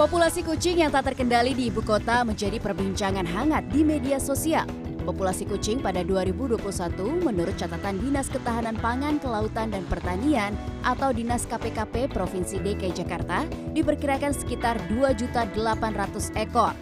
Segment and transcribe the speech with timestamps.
[0.00, 4.64] Populasi kucing yang tak terkendali di ibu kota menjadi perbincangan hangat di media sosial.
[5.04, 6.56] Populasi kucing pada 2021
[7.20, 10.56] menurut catatan Dinas Ketahanan Pangan, Kelautan dan Pertanian
[10.88, 13.44] atau Dinas KPKP Provinsi DKI Jakarta
[13.76, 15.52] diperkirakan sekitar 2.800
[16.48, 16.72] ekor.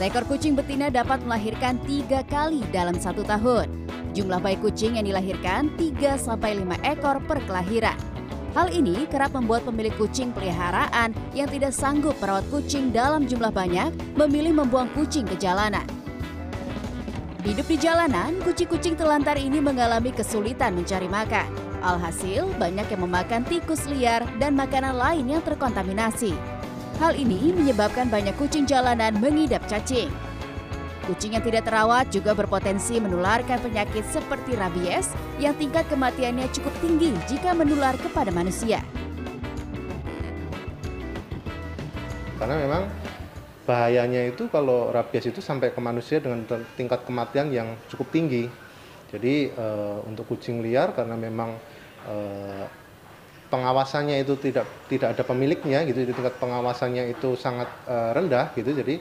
[0.00, 3.68] Seekor kucing betina dapat melahirkan tiga kali dalam satu tahun.
[4.16, 6.32] Jumlah bayi kucing yang dilahirkan 3-5
[6.80, 8.15] ekor per kelahiran.
[8.56, 13.92] Hal ini kerap membuat pemilik kucing peliharaan yang tidak sanggup merawat kucing dalam jumlah banyak
[14.16, 15.84] memilih membuang kucing ke jalanan.
[17.44, 21.44] Hidup di jalanan, kucing-kucing telantar ini mengalami kesulitan mencari makan.
[21.84, 26.32] Alhasil, banyak yang memakan tikus liar dan makanan lain yang terkontaminasi.
[26.96, 30.08] Hal ini menyebabkan banyak kucing jalanan mengidap cacing.
[31.06, 37.14] Kucing yang tidak terawat juga berpotensi menularkan penyakit seperti rabies yang tingkat kematiannya cukup tinggi
[37.30, 38.82] jika menular kepada manusia.
[42.42, 42.90] Karena memang
[43.70, 46.42] bahayanya itu kalau rabies itu sampai ke manusia dengan
[46.74, 48.50] tingkat kematian yang cukup tinggi.
[49.06, 49.66] Jadi e,
[50.10, 51.54] untuk kucing liar karena memang
[52.02, 52.16] e,
[53.46, 58.74] pengawasannya itu tidak tidak ada pemiliknya gitu, jadi tingkat pengawasannya itu sangat e, rendah gitu.
[58.74, 58.98] Jadi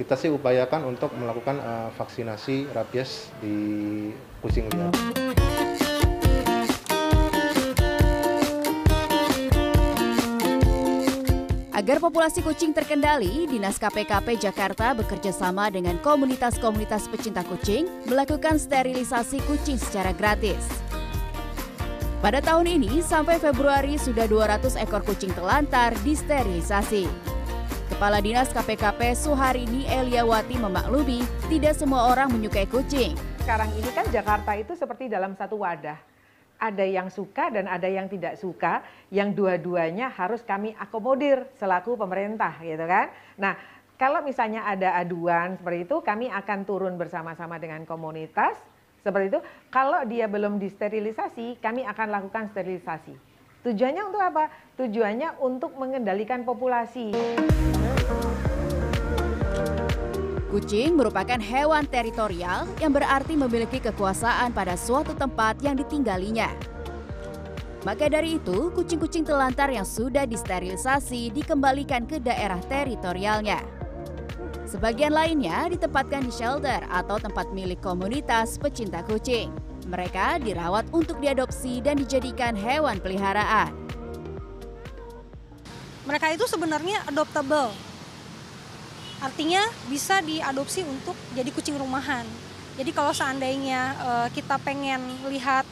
[0.00, 4.08] kita sih upayakan untuk melakukan uh, vaksinasi rabies di
[4.40, 4.96] kucing liar.
[11.76, 19.44] Agar populasi kucing terkendali, Dinas KPKP Jakarta bekerja sama dengan komunitas-komunitas pecinta kucing melakukan sterilisasi
[19.44, 20.64] kucing secara gratis.
[22.20, 27.29] Pada tahun ini, sampai Februari sudah 200 ekor kucing telantar disterilisasi.
[27.90, 33.18] Kepala Dinas KPKP Suharini Eliawati memaklumi tidak semua orang menyukai kucing.
[33.42, 35.98] Sekarang ini kan Jakarta itu seperti dalam satu wadah.
[36.54, 42.62] Ada yang suka dan ada yang tidak suka, yang dua-duanya harus kami akomodir selaku pemerintah
[42.62, 43.10] gitu kan.
[43.34, 43.58] Nah,
[43.98, 48.54] kalau misalnya ada aduan seperti itu, kami akan turun bersama-sama dengan komunitas
[49.02, 49.40] seperti itu.
[49.66, 53.29] Kalau dia belum disterilisasi, kami akan lakukan sterilisasi.
[53.60, 54.48] Tujuannya untuk apa?
[54.80, 57.12] Tujuannya untuk mengendalikan populasi.
[60.48, 66.48] Kucing merupakan hewan teritorial yang berarti memiliki kekuasaan pada suatu tempat yang ditinggalinya.
[67.84, 73.60] Maka dari itu, kucing-kucing telantar yang sudah disterilisasi dikembalikan ke daerah teritorialnya.
[74.64, 79.69] Sebagian lainnya ditempatkan di shelter atau tempat milik komunitas pecinta kucing.
[79.88, 83.72] Mereka dirawat untuk diadopsi dan dijadikan hewan peliharaan.
[86.08, 87.70] Mereka itu sebenarnya adoptable,
[89.20, 92.24] artinya bisa diadopsi untuk jadi kucing rumahan.
[92.80, 94.98] Jadi kalau seandainya uh, kita pengen
[95.28, 95.68] lihat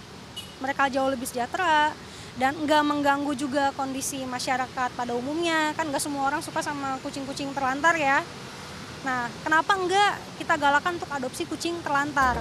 [0.60, 1.96] mereka jauh lebih sejahtera
[2.36, 7.50] dan nggak mengganggu juga kondisi masyarakat pada umumnya, kan nggak semua orang suka sama kucing-kucing
[7.56, 8.22] terlantar ya.
[9.02, 12.38] Nah, kenapa enggak kita galakan untuk adopsi kucing terlantar?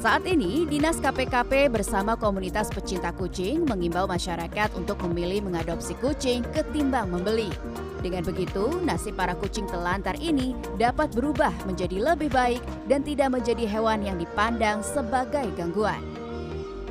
[0.00, 7.12] Saat ini, Dinas KPKP bersama komunitas pecinta kucing mengimbau masyarakat untuk memilih mengadopsi kucing ketimbang
[7.12, 7.52] membeli.
[8.00, 13.68] Dengan begitu, nasib para kucing telantar ini dapat berubah menjadi lebih baik dan tidak menjadi
[13.68, 16.00] hewan yang dipandang sebagai gangguan.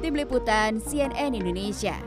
[0.06, 1.98] Tim Liputan CNN Indonesia